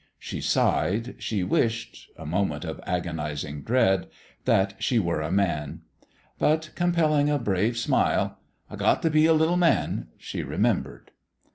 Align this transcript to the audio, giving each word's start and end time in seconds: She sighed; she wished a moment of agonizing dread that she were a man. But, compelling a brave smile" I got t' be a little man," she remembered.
She 0.17 0.41
sighed; 0.41 1.13
she 1.19 1.43
wished 1.43 2.09
a 2.17 2.25
moment 2.25 2.65
of 2.65 2.81
agonizing 2.87 3.61
dread 3.61 4.07
that 4.45 4.73
she 4.81 4.97
were 4.97 5.21
a 5.21 5.31
man. 5.31 5.81
But, 6.39 6.71
compelling 6.73 7.29
a 7.29 7.37
brave 7.37 7.77
smile" 7.77 8.39
I 8.71 8.77
got 8.77 9.03
t' 9.03 9.09
be 9.09 9.27
a 9.27 9.33
little 9.35 9.57
man," 9.57 10.07
she 10.17 10.41
remembered. 10.41 11.11